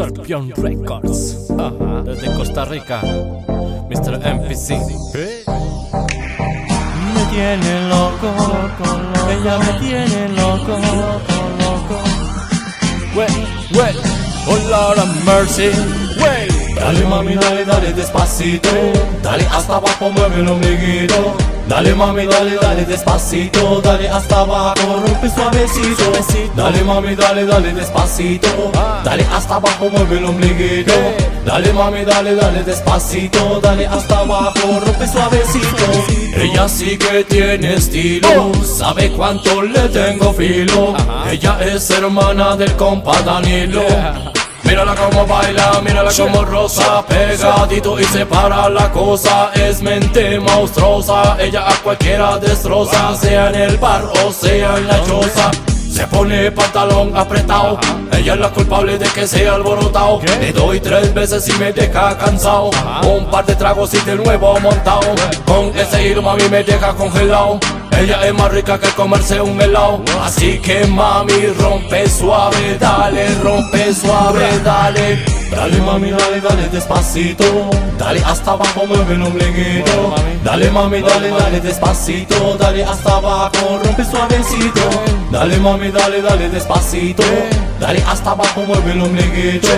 Scorpion 0.00 0.50
Records. 0.56 1.50
Ajá. 1.58 2.02
Desde 2.02 2.32
Costa 2.34 2.64
Rica, 2.64 3.02
Mr. 3.90 4.18
MPC. 4.24 4.70
Me 7.14 7.24
tiene 7.30 7.88
loco, 7.88 8.26
loco, 8.26 8.84
loco. 8.86 9.30
Ella 9.30 9.58
me 9.58 9.72
tiene 9.80 10.28
loco, 10.30 10.72
loco, 10.78 11.34
loco. 11.60 12.00
Wey, 13.14 13.28
wey, 13.74 13.94
oh 14.46 14.58
Lord 14.70 14.98
of 15.00 15.24
mercy. 15.26 15.70
Wey, 16.20 16.48
Dale 16.74 17.04
mami, 17.04 17.34
dale, 17.36 17.64
dale 17.64 17.92
despacito. 17.92 18.68
Dale 19.22 19.46
hasta 19.46 19.76
abajo, 19.76 20.10
mueve 20.10 20.40
el 20.40 20.48
ombliguito. 20.48 21.36
Dale 21.68 21.94
mami, 21.94 22.26
dale, 22.26 22.56
dale 22.56 22.84
despacito. 22.84 23.80
Dale 23.82 24.08
hasta 24.08 24.40
abajo, 24.40 25.02
rompe 25.06 25.28
suavecito. 25.28 26.10
Dale 26.56 26.82
mami, 26.82 27.14
dale, 27.14 27.44
dale 27.44 27.72
despacito. 27.72 28.72
Dale 29.04 29.24
hasta 29.32 29.56
abajo, 29.56 29.90
mueve 29.90 30.18
el 30.18 30.24
ombliguito. 30.24 30.92
Dale 31.44 31.72
mami, 31.72 32.04
dale, 32.04 32.34
dale 32.34 32.62
despacito. 32.64 33.60
Dale 33.62 33.86
hasta 33.86 34.18
abajo, 34.18 34.80
rompe 34.84 35.06
suavecito. 35.06 35.84
Ella 36.34 36.68
sí 36.68 36.96
que 36.96 37.24
tiene 37.24 37.74
estilo. 37.74 38.52
Sabe 38.64 39.10
cuánto 39.12 39.62
le 39.62 39.88
tengo 39.90 40.32
filo. 40.32 40.94
Ella 41.30 41.58
es 41.60 41.90
hermana 41.90 42.56
del 42.56 42.72
compa 42.76 43.20
Danilo. 43.22 43.84
Mírala 44.64 44.94
como 44.94 45.26
baila, 45.26 45.80
mírala 45.82 46.10
como 46.16 46.44
rosa 46.44 47.04
Pegadito 47.06 47.98
y 47.98 48.04
separa 48.04 48.68
la 48.68 48.90
cosa. 48.90 49.50
Es 49.54 49.82
mente 49.82 50.38
monstruosa 50.38 51.36
Ella 51.38 51.68
a 51.68 51.74
cualquiera 51.76 52.38
destroza 52.38 53.14
Sea 53.16 53.48
en 53.48 53.54
el 53.56 53.78
bar 53.78 54.04
o 54.24 54.32
sea 54.32 54.76
en 54.76 54.86
la 54.86 55.02
choza. 55.04 55.50
Se 55.90 56.06
pone 56.06 56.50
pantalón 56.52 57.16
apretado 57.16 57.78
Ella 58.12 58.34
es 58.34 58.40
la 58.40 58.50
culpable 58.50 58.98
de 58.98 59.06
que 59.08 59.26
sea 59.26 59.54
alborotado. 59.54 60.20
¿Qué? 60.20 60.36
Le 60.36 60.52
doy 60.52 60.80
tres 60.80 61.12
veces 61.12 61.48
y 61.48 61.52
me 61.58 61.72
deja 61.72 62.16
cansado. 62.16 62.70
Un 63.06 63.26
par 63.30 63.44
de 63.46 63.56
tragos 63.56 63.92
y 63.94 64.00
de 64.00 64.16
nuevo 64.16 64.58
montado. 64.60 65.14
Con 65.46 65.76
ese 65.76 66.08
hilo 66.08 66.22
mami 66.22 66.48
me 66.48 66.62
deja 66.62 66.94
congelado 66.94 67.58
ella 67.98 68.26
es 68.26 68.34
más 68.34 68.50
rica 68.52 68.78
que 68.78 68.88
comerse 68.90 69.40
un 69.40 69.60
helado. 69.60 70.02
Así 70.22 70.58
que 70.58 70.86
mami 70.86 71.46
rompe 71.58 72.08
suave 72.08 72.78
Dale, 72.78 73.34
rompe 73.42 73.92
suave, 73.94 74.58
dale. 74.64 75.18
Dale 75.50 75.80
mami, 75.80 76.10
dale, 76.10 76.40
dale 76.40 76.68
despacito. 76.68 77.70
Dale 77.98 78.20
hasta 78.24 78.52
abajo, 78.52 78.86
mueve 78.86 79.14
el 79.14 79.22
ombliguito. 79.22 80.14
Dale 80.44 80.70
mami, 80.70 81.00
dale, 81.00 81.28
dale 81.30 81.60
despacito. 81.60 82.56
Dale 82.56 82.84
hasta 82.84 83.16
abajo, 83.16 83.80
rompe 83.84 84.04
suavecito. 84.04 84.80
Dale 85.30 85.58
mami, 85.58 85.90
dale, 85.90 86.22
dale 86.22 86.48
despacito. 86.48 87.24
Dale 87.80 88.02
hasta 88.06 88.30
abajo, 88.30 88.62
mueve 88.66 88.92
el 88.92 89.02
ombliguito. 89.02 89.68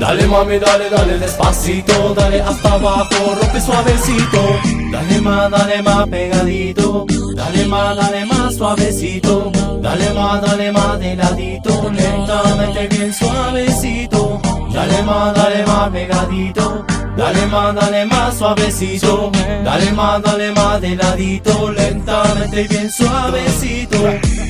Dale 0.00 0.26
mami, 0.26 0.58
dale, 0.58 0.88
dale 0.90 1.18
despacito. 1.18 2.14
Dale 2.14 2.40
hasta 2.40 2.72
abajo, 2.72 3.36
rompe 3.40 3.60
suavecito. 3.60 4.42
Dale 4.90 5.20
más, 5.20 5.50
dale 5.50 5.82
más 5.82 6.08
pegadito 6.08 7.06
Dale 7.38 7.66
más, 7.66 7.96
dale 7.96 8.26
más 8.26 8.56
suavecito. 8.56 9.52
Dale 9.80 10.12
más, 10.12 10.42
dale 10.42 10.72
más 10.72 10.98
de 10.98 11.14
ladito. 11.14 11.70
Lentamente 11.92 12.88
bien 12.88 13.14
suavecito. 13.14 14.40
Dale 14.72 15.02
más, 15.04 15.34
dale 15.34 15.64
más 15.64 15.88
pegadito 15.90 16.87
Dale 17.18 17.46
más, 17.46 17.74
dale 17.74 18.06
más 18.06 18.38
suavecito. 18.38 19.32
Dale 19.64 19.90
más, 19.90 20.22
dale 20.22 20.52
más 20.52 20.80
de 20.80 20.94
ladito 20.94 21.72
Lentamente 21.72 22.68
bien 22.68 22.88
suavecito. 22.92 23.98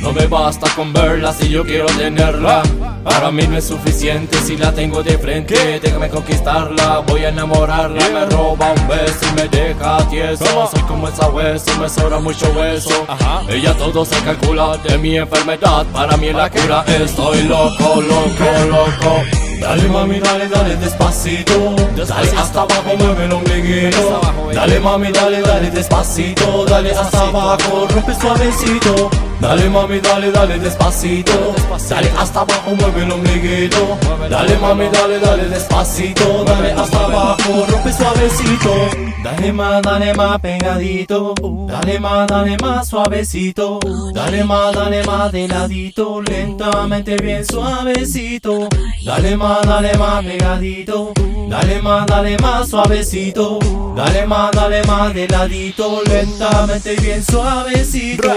No 0.03 0.13
me 0.13 0.27
basta 0.27 0.69
con 0.77 0.93
verla 0.93 1.33
si 1.33 1.49
yo 1.49 1.65
quiero 1.65 1.87
tenerla. 1.87 2.63
Para 3.03 3.31
mí 3.31 3.47
no 3.47 3.57
es 3.57 3.65
suficiente 3.65 4.37
si 4.43 4.59
la 4.59 4.71
tengo 4.71 5.03
de 5.03 5.17
frente. 5.17 5.81
Déjame 5.81 6.11
conquistarla, 6.11 6.99
voy 7.07 7.25
a 7.25 7.31
enamorarla. 7.31 8.07
Me 8.11 8.27
roba 8.27 8.73
un 8.73 8.87
beso 8.87 9.27
y 9.31 9.41
me 9.41 9.49
deja 9.49 10.07
tieso. 10.11 10.69
Soy 10.71 10.83
como 10.83 11.09
esa 11.09 11.31
hueso, 11.31 11.75
me 11.81 11.89
sobra 11.89 12.19
mucho 12.19 12.53
hueso. 12.55 13.07
Ajá. 13.09 13.45
Ella 13.49 13.73
todo 13.79 14.05
se 14.05 14.23
calcula 14.23 14.77
de 14.77 14.99
mi 14.99 15.17
enfermedad. 15.17 15.87
Para 15.87 16.19
mí 16.19 16.27
es 16.29 16.35
la 16.35 16.51
cura, 16.51 16.85
estoy 16.87 17.45
loco, 17.45 18.03
loco, 18.03 18.45
loco 18.69 19.48
Dale 19.61 19.89
mami, 19.89 20.19
dale, 20.21 20.49
dale 20.49 20.77
despacito. 20.77 21.75
Dale 21.95 22.31
hasta 22.37 22.63
abajo, 22.63 22.97
mueve 22.99 23.25
el 23.25 23.33
ombliguito. 23.33 24.21
Dale 24.53 24.81
mami, 24.81 25.11
dale, 25.13 25.43
dale 25.43 25.71
despacito. 25.71 26.65
Dale 26.65 26.93
hasta 26.93 27.29
abajo, 27.29 27.87
rompe 27.89 28.15
suavecito 28.15 29.28
Dale 29.41 29.69
mami, 29.69 30.01
dale, 30.01 30.33
dale 30.33 30.59
despacito. 30.59 31.55
Dale 31.89 32.11
hasta 32.19 32.41
abajo, 32.41 32.75
mueve 32.75 33.05
el 33.05 33.13
ombliguito. 33.13 33.97
Dale 34.29 34.59
mami, 34.59 34.89
dale, 34.89 35.21
dale 35.21 35.49
despacito. 35.49 36.45
Dale 36.45 36.73
hasta 36.73 37.05
abajo, 37.05 37.67
rompe 37.71 37.93
suavecito. 37.93 38.75
Dale 39.23 39.53
más, 39.53 39.81
dale 39.83 40.13
más 40.15 40.41
pegadito. 40.41 41.35
Dale 41.69 42.01
más, 42.01 42.27
dale 42.27 42.57
más 42.61 42.89
suavecito. 42.89 43.79
Dale 44.13 44.43
más, 44.43 44.75
dale 44.75 45.05
más 45.05 45.31
de 45.31 45.47
ladito. 45.47 46.21
Lentamente 46.23 47.17
bien 47.17 47.45
suavecito. 47.47 48.69
Dale 49.05 49.37
más, 49.37 49.63
dale 49.63 49.95
más 49.95 50.25
pegadito. 50.25 51.13
Dale 51.49 51.81
más, 51.81 52.07
dale 52.07 52.37
más 52.39 52.69
suavecito. 52.69 53.61
Dale 53.95 54.27
más, 54.27 54.51
dale 54.51 54.83
más 54.83 55.15
de 55.15 55.29
ladito. 55.29 56.03
Lentamente 56.07 56.97
bien 56.97 57.23
suavecito 57.23 58.29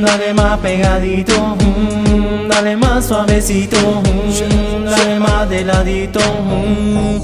Dale 0.00 0.34
más 0.34 0.58
pegadito 0.58 1.56
Mm, 1.60 2.48
Dale 2.48 2.76
más 2.76 3.04
suavecito 3.06 3.76
Mm, 4.02 4.84
Dale 4.84 5.18
más 5.20 5.48
de 5.48 5.64
ladito 5.64 6.20
Mm, 6.20 7.20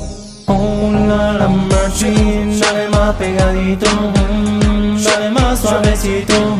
Oh, 0.50 0.90
la, 1.06 1.32
la 1.34 1.46
mercy, 1.48 2.58
dale 2.58 2.88
más 2.88 3.14
pegadito, 3.16 3.86
dale 5.04 5.30
más 5.30 5.58
suavecito, 5.60 6.56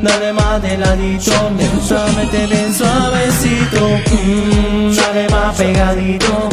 dale 0.00 0.32
más 0.32 0.62
de 0.62 0.78
ladito, 0.78 1.30
lentamente 1.58 2.46
bien 2.46 2.72
suavecito, 2.74 3.88
dale 4.96 5.28
más 5.28 5.54
pegadito, 5.54 6.48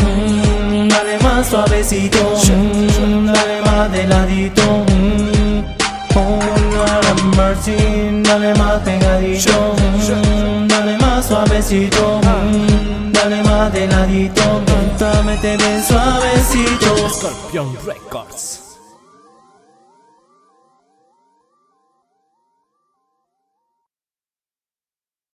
dale 0.90 1.20
más 1.24 1.48
suavecito, 1.48 2.20
dale 3.28 3.62
más 3.62 3.90
de 3.94 4.08
ladito, 4.08 4.64
oh, 6.16 6.40
mercy, 7.42 8.22
dale 8.24 8.54
más 8.56 8.80
pegadito, 8.82 9.76
mm, 9.78 10.68
dale 10.68 10.98
más 10.98 11.26
suavecito, 11.26 12.20
mm, 12.22 13.12
dale 13.12 13.44
más 13.44 13.74
de 13.74 13.88
ladito, 13.88 14.62
lentamente 14.68 15.58
bien 15.58 15.84
suavecito. 15.84 17.10
Scorpion 17.10 17.76
Records. 17.86 18.71